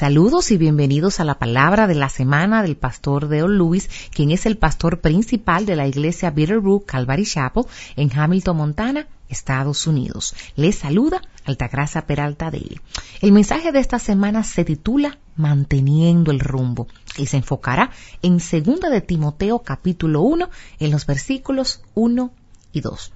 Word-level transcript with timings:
Saludos 0.00 0.50
y 0.50 0.56
bienvenidos 0.56 1.20
a 1.20 1.26
la 1.26 1.38
palabra 1.38 1.86
de 1.86 1.94
la 1.94 2.08
semana 2.08 2.62
del 2.62 2.74
pastor 2.74 3.28
Dale 3.28 3.54
Lewis, 3.54 3.90
quien 4.10 4.30
es 4.30 4.46
el 4.46 4.56
pastor 4.56 5.02
principal 5.02 5.66
de 5.66 5.76
la 5.76 5.86
iglesia 5.86 6.30
Bitterbrook 6.30 6.86
Calvary 6.86 7.26
Chapel 7.26 7.64
en 7.96 8.10
Hamilton, 8.10 8.56
Montana, 8.56 9.08
Estados 9.28 9.86
Unidos. 9.86 10.34
Les 10.56 10.74
saluda 10.74 11.20
Altagracia 11.44 12.06
Peralta 12.06 12.48
él. 12.48 12.80
El 13.20 13.32
mensaje 13.32 13.72
de 13.72 13.80
esta 13.80 13.98
semana 13.98 14.42
se 14.42 14.64
titula 14.64 15.18
Manteniendo 15.36 16.30
el 16.30 16.40
rumbo 16.40 16.86
y 17.18 17.26
se 17.26 17.36
enfocará 17.36 17.90
en 18.22 18.38
2 18.38 18.80
de 18.80 19.02
Timoteo 19.02 19.58
capítulo 19.58 20.22
1 20.22 20.48
en 20.78 20.90
los 20.90 21.04
versículos 21.04 21.82
1 21.92 22.32
y 22.72 22.80
2. 22.80 23.12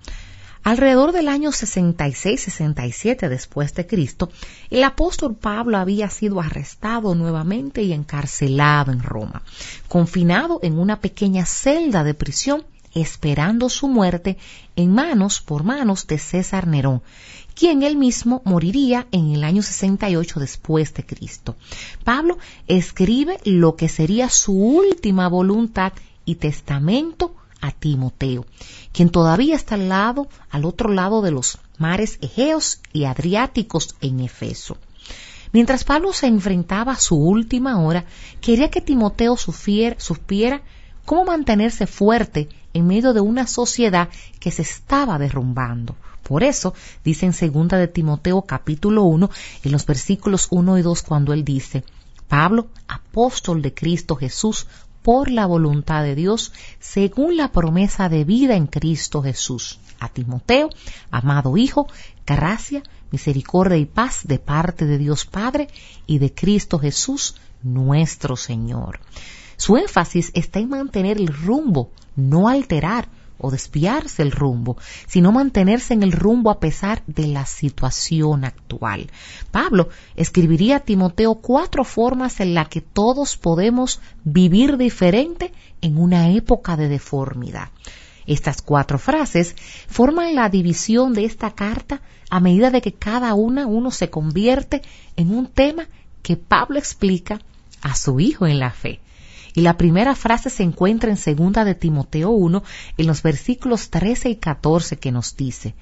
Alrededor 0.65 1.13
del 1.13 1.29
año 1.29 1.51
66-67 1.51 3.29
después 3.29 3.75
de 3.75 3.87
Cristo, 3.87 4.31
el 4.71 4.83
apóstol 4.83 5.37
Pablo 5.37 5.77
había 5.77 6.09
sido 6.09 6.41
arrestado 6.41 7.15
nuevamente 7.15 7.83
y 7.83 7.93
encarcelado 7.93 8.91
en 8.91 9.03
Roma, 9.03 9.43
confinado 9.89 10.61
en 10.63 10.79
una 10.79 11.01
pequeña 11.01 11.45
celda 11.45 12.03
de 12.03 12.15
prisión 12.15 12.65
esperando 12.95 13.69
su 13.69 13.89
muerte 13.89 14.39
en 14.75 14.93
manos 14.93 15.43
por 15.43 15.65
manos 15.65 16.07
de 16.07 16.17
César 16.19 16.67
Nerón, 16.67 17.03
quien 17.55 17.83
él 17.83 17.97
mismo 17.97 18.41
moriría 18.47 19.07
en 19.13 19.33
el 19.33 19.45
año 19.45 19.63
68 19.63 20.41
después 20.41 20.95
de 20.95 21.05
Cristo. 21.05 21.57
Pablo 22.05 22.39
escribe 22.69 23.39
lo 23.45 23.77
que 23.77 23.91
sería 23.91 24.31
su 24.31 24.55
última 24.55 25.29
voluntad 25.29 25.93
y 26.25 26.37
testamento 26.37 27.35
a 27.65 27.71
Timoteo, 27.73 28.45
quien 28.93 29.09
todavía 29.09 29.57
está 29.57 29.77
al 29.77 29.89
lado, 29.89 30.29
al 30.51 30.67
otro 30.67 30.91
lado 30.91 31.23
de 31.23 31.31
los 31.31 31.59
mares 31.79 32.19
Egeos 32.21 32.81
y 32.93 33.05
Adriáticos 33.05 33.97
en 34.03 34.21
Efeso. 34.21 34.77
Mientras 35.51 35.85
Pablo 35.85 36.13
se 36.13 36.27
enfrentaba 36.27 36.93
a 36.93 36.99
su 36.99 37.17
última 37.17 37.81
hora, 37.81 38.05
quería 38.43 38.71
que 38.71 38.83
Timoteo 38.83 39.37
supiera 39.39 40.63
cómo 41.07 41.25
mantenerse 41.25 41.87
fuerte 41.87 42.49
en 42.75 42.87
medio 42.87 43.15
de 43.15 43.21
una 43.21 43.47
sociedad 43.47 44.11
que 44.41 44.51
se 44.51 44.63
estaba 44.63 45.19
derrumbando. 45.19 45.97
Por 46.23 46.43
eso, 46.43 46.75
dice 47.03 47.25
en 47.25 47.33
segunda 47.33 47.79
de 47.79 47.89
Timoteo 47.89 48.43
capítulo 48.43 49.05
1, 49.05 49.31
en 49.63 49.73
los 49.73 49.87
versículos 49.87 50.49
1 50.51 50.79
y 50.79 50.83
2, 50.83 51.03
cuando 51.03 51.33
él 51.33 51.45
dice, 51.45 51.85
Pablo, 52.29 52.69
apóstol 52.89 53.63
de 53.63 53.73
Cristo 53.73 54.17
Jesús, 54.17 54.67
por 55.05 55.31
la 55.31 55.45
voluntad 55.45 56.03
de 56.03 56.15
Dios, 56.15 56.51
según 56.81 57.37
la 57.37 57.53
promesa 57.53 58.09
de 58.09 58.25
vida 58.25 58.57
en 58.57 58.67
Cristo 58.67 59.23
Jesús. 59.23 59.79
A 60.01 60.09
Timoteo, 60.09 60.71
amado 61.11 61.59
Hijo, 61.59 61.89
gracia, 62.27 62.83
misericordia 63.11 63.77
y 63.77 63.85
paz 63.85 64.21
de 64.25 64.39
parte 64.39 64.87
de 64.87 64.97
Dios 64.97 65.27
Padre 65.27 65.69
y 66.07 66.21
de 66.21 66.33
Cristo 66.33 66.79
Jesús, 66.79 67.37
nuestro 67.63 68.35
Señor. 68.35 68.99
Su 69.59 69.77
énfasis 69.77 70.31
está 70.33 70.59
en 70.59 70.71
mantener 70.71 71.19
el 71.19 71.29
rumbo, 71.29 71.91
no 72.17 72.49
alterar, 72.49 73.07
o 73.39 73.51
desviarse 73.51 74.23
el 74.23 74.31
rumbo, 74.31 74.77
sino 75.07 75.33
mantenerse 75.33 75.95
en 75.95 76.03
el 76.03 76.13
rumbo 76.13 76.51
a 76.51 76.61
pesar 76.61 77.03
de 77.07 77.27
la 77.27 77.47
situación 77.47 78.45
actual. 78.45 79.11
Pablo 79.51 79.89
escribiría 80.17 80.77
a 80.77 80.81
Timoteo 80.81 81.37
cuatro 81.37 81.85
formas 81.85 82.41
en 82.41 82.55
las 82.55 82.69
que 82.69 82.81
todos 82.81 83.37
podemos 83.37 84.01
vivir 84.25 84.77
diferente 84.77 85.53
en 85.81 85.99
una 85.99 86.31
época 86.31 86.77
de 86.77 86.89
deformidad. 86.89 87.69
Estas 88.27 88.63
cuatro 88.63 88.99
frases 88.99 89.55
forman 89.87 90.35
la 90.35 90.49
división 90.49 91.13
de 91.13 91.25
esta 91.25 91.51
carta 91.51 92.01
a 92.31 92.41
medida 92.41 92.71
de 92.71 92.81
que 92.81 92.95
cada 92.95 93.35
una 93.35 93.67
uno 93.67 93.91
se 93.91 94.09
convierte 94.09 94.83
en 95.17 95.35
un 95.35 95.47
tema 95.47 95.89
que 96.23 96.37
Pablo 96.37 96.79
explica 96.79 97.39
a 97.83 97.95
su 97.95 98.19
hijo 98.19 98.47
en 98.47 98.59
la 98.59 98.71
fe. 98.71 99.01
Y 99.55 99.61
la 99.61 99.77
primera 99.77 100.17
frase 100.17 100.51
se 100.51 100.65
encuentra 100.65 101.11
en 101.11 101.17
segunda 101.17 101.65
de 101.65 101.77
Timoteo 101.77 102.31
1, 102.31 102.65
en 102.99 103.07
los 103.07 103.23
versículos 103.23 103.89
13 103.89 104.31
y 104.31 104.37
14 104.37 104.97
que 104.97 105.13
nos 105.13 105.37
dice, 105.37 105.75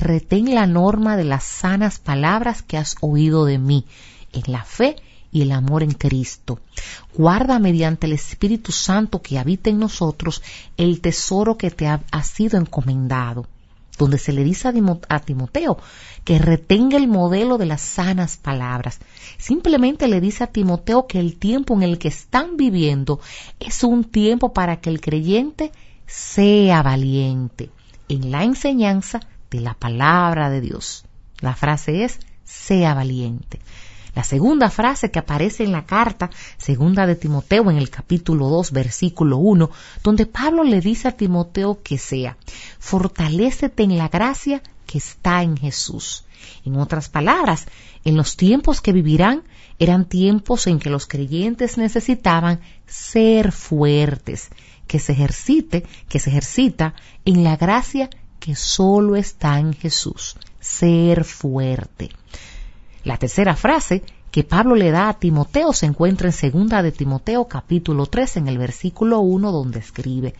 retén 0.00 0.52
la 0.52 0.66
norma 0.66 1.16
de 1.16 1.24
las 1.24 1.44
sanas 1.44 2.00
palabras 2.00 2.62
que 2.62 2.76
has 2.76 2.96
oído 3.00 3.44
de 3.44 3.58
mí, 3.58 3.86
en 4.32 4.52
la 4.52 4.64
fe 4.64 4.96
y 5.30 5.42
el 5.42 5.52
amor 5.52 5.84
en 5.84 5.92
Cristo. 5.92 6.58
Guarda 7.14 7.60
mediante 7.60 8.08
el 8.08 8.14
Espíritu 8.14 8.72
Santo 8.72 9.22
que 9.22 9.38
habita 9.38 9.70
en 9.70 9.78
nosotros 9.78 10.42
el 10.76 11.00
tesoro 11.00 11.56
que 11.56 11.70
te 11.70 11.86
ha, 11.86 12.02
ha 12.10 12.24
sido 12.24 12.58
encomendado 12.58 13.46
donde 14.04 14.18
se 14.18 14.32
le 14.32 14.44
dice 14.44 14.68
a 15.08 15.20
Timoteo 15.20 15.78
que 16.24 16.38
retenga 16.38 16.96
el 16.96 17.06
modelo 17.06 17.58
de 17.58 17.66
las 17.66 17.82
sanas 17.82 18.36
palabras. 18.38 18.98
Simplemente 19.38 20.08
le 20.08 20.20
dice 20.20 20.44
a 20.44 20.46
Timoteo 20.48 21.06
que 21.06 21.20
el 21.20 21.38
tiempo 21.38 21.74
en 21.74 21.82
el 21.82 21.98
que 21.98 22.08
están 22.08 22.56
viviendo 22.56 23.20
es 23.58 23.84
un 23.84 24.04
tiempo 24.04 24.52
para 24.52 24.80
que 24.80 24.90
el 24.90 25.00
creyente 25.00 25.70
sea 26.06 26.82
valiente 26.82 27.70
en 28.08 28.30
la 28.30 28.42
enseñanza 28.42 29.20
de 29.50 29.60
la 29.60 29.74
palabra 29.74 30.48
de 30.48 30.60
Dios. 30.60 31.04
La 31.40 31.54
frase 31.54 32.04
es, 32.04 32.18
sea 32.44 32.94
valiente. 32.94 33.60
La 34.14 34.24
segunda 34.24 34.70
frase 34.70 35.10
que 35.10 35.18
aparece 35.18 35.64
en 35.64 35.72
la 35.72 35.86
carta, 35.86 36.30
segunda 36.58 37.06
de 37.06 37.16
Timoteo 37.16 37.70
en 37.70 37.76
el 37.76 37.90
capítulo 37.90 38.48
2, 38.48 38.72
versículo 38.72 39.38
1, 39.38 39.70
donde 40.02 40.26
Pablo 40.26 40.64
le 40.64 40.80
dice 40.80 41.08
a 41.08 41.16
Timoteo 41.16 41.80
que 41.82 41.98
sea, 41.98 42.36
fortalécete 42.78 43.82
en 43.82 43.98
la 43.98 44.08
gracia 44.08 44.62
que 44.86 44.98
está 44.98 45.42
en 45.42 45.56
Jesús. 45.56 46.24
En 46.64 46.76
otras 46.76 47.08
palabras, 47.08 47.66
en 48.04 48.16
los 48.16 48.36
tiempos 48.36 48.80
que 48.80 48.92
vivirán 48.92 49.44
eran 49.78 50.08
tiempos 50.08 50.66
en 50.66 50.78
que 50.78 50.90
los 50.90 51.06
creyentes 51.06 51.78
necesitaban 51.78 52.60
ser 52.86 53.52
fuertes, 53.52 54.50
que 54.86 54.98
se 54.98 55.12
ejercite, 55.12 55.86
que 56.08 56.18
se 56.18 56.30
ejercita 56.30 56.94
en 57.24 57.44
la 57.44 57.56
gracia 57.56 58.10
que 58.40 58.56
solo 58.56 59.16
está 59.16 59.58
en 59.58 59.72
Jesús, 59.72 60.36
ser 60.58 61.24
fuerte. 61.24 62.10
La 63.02 63.16
tercera 63.16 63.56
frase 63.56 64.02
que 64.30 64.44
Pablo 64.44 64.74
le 64.74 64.90
da 64.90 65.08
a 65.08 65.18
Timoteo 65.18 65.72
se 65.72 65.86
encuentra 65.86 66.28
en 66.28 66.32
segunda 66.32 66.82
de 66.82 66.92
Timoteo 66.92 67.48
capítulo 67.48 68.06
3 68.06 68.36
en 68.38 68.48
el 68.48 68.58
versículo 68.58 69.20
1 69.20 69.50
donde 69.52 69.78
escribe, 69.78 70.34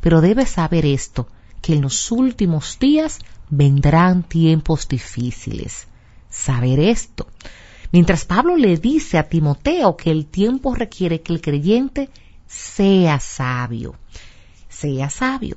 pero 0.00 0.20
debes 0.20 0.50
saber 0.50 0.86
esto, 0.86 1.26
que 1.60 1.74
en 1.74 1.82
los 1.82 2.12
últimos 2.12 2.78
días 2.78 3.18
vendrán 3.50 4.22
tiempos 4.22 4.86
difíciles. 4.86 5.88
Saber 6.30 6.78
esto. 6.78 7.26
Mientras 7.90 8.24
Pablo 8.24 8.56
le 8.56 8.76
dice 8.76 9.18
a 9.18 9.28
Timoteo 9.28 9.96
que 9.96 10.10
el 10.10 10.26
tiempo 10.26 10.74
requiere 10.74 11.22
que 11.22 11.32
el 11.32 11.40
creyente 11.40 12.08
sea 12.46 13.18
sabio, 13.18 13.96
sea 14.68 15.10
sabio. 15.10 15.56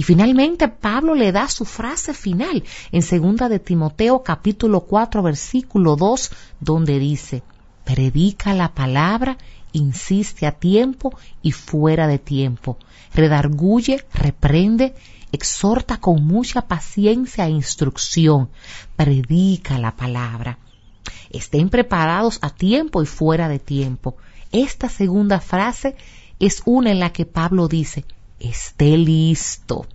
Y 0.00 0.02
finalmente 0.02 0.68
Pablo 0.68 1.14
le 1.14 1.30
da 1.30 1.46
su 1.46 1.66
frase 1.66 2.14
final 2.14 2.64
en 2.90 3.02
segunda 3.02 3.50
de 3.50 3.58
Timoteo 3.58 4.22
capítulo 4.22 4.80
4 4.80 5.22
versículo 5.22 5.94
2 5.94 6.30
donde 6.58 6.98
dice, 6.98 7.42
predica 7.84 8.54
la 8.54 8.72
palabra, 8.72 9.36
insiste 9.72 10.46
a 10.46 10.52
tiempo 10.52 11.14
y 11.42 11.52
fuera 11.52 12.06
de 12.06 12.18
tiempo, 12.18 12.78
redarguye, 13.12 14.02
reprende, 14.14 14.94
exhorta 15.32 16.00
con 16.00 16.26
mucha 16.26 16.62
paciencia 16.62 17.46
e 17.46 17.50
instrucción, 17.50 18.48
predica 18.96 19.78
la 19.78 19.96
palabra. 19.96 20.58
Estén 21.28 21.68
preparados 21.68 22.38
a 22.40 22.48
tiempo 22.48 23.02
y 23.02 23.06
fuera 23.06 23.50
de 23.50 23.58
tiempo. 23.58 24.16
Esta 24.50 24.88
segunda 24.88 25.40
frase 25.40 25.94
es 26.38 26.62
una 26.64 26.90
en 26.90 27.00
la 27.00 27.12
que 27.12 27.26
Pablo 27.26 27.68
dice, 27.68 28.06
esté 28.40 28.96
listo. 28.96 29.86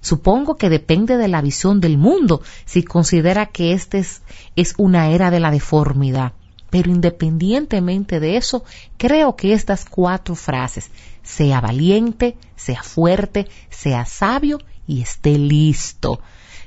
Supongo 0.00 0.56
que 0.56 0.68
depende 0.68 1.16
de 1.16 1.28
la 1.28 1.40
visión 1.40 1.80
del 1.80 1.96
mundo 1.96 2.42
si 2.66 2.82
considera 2.82 3.46
que 3.46 3.72
este 3.72 3.98
es, 3.98 4.22
es 4.54 4.74
una 4.76 5.08
era 5.10 5.30
de 5.30 5.40
la 5.40 5.50
deformidad. 5.50 6.32
Pero 6.68 6.90
independientemente 6.90 8.20
de 8.20 8.36
eso, 8.36 8.64
creo 8.96 9.36
que 9.36 9.52
estas 9.52 9.84
cuatro 9.84 10.34
frases, 10.34 10.90
sea 11.22 11.60
valiente, 11.60 12.36
sea 12.56 12.82
fuerte, 12.82 13.48
sea 13.70 14.04
sabio 14.04 14.58
y 14.86 15.00
esté 15.00 15.38
listo, 15.38 16.20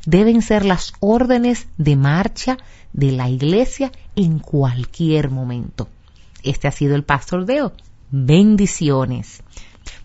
deben 0.05 0.41
ser 0.41 0.65
las 0.65 0.93
órdenes 0.99 1.67
de 1.77 1.95
marcha 1.95 2.57
de 2.93 3.11
la 3.11 3.29
iglesia 3.29 3.91
en 4.15 4.39
cualquier 4.39 5.29
momento. 5.29 5.87
Este 6.41 6.67
ha 6.67 6.71
sido 6.71 6.95
el 6.95 7.03
Pastor 7.03 7.45
Deo. 7.45 7.73
Bendiciones. 8.09 9.43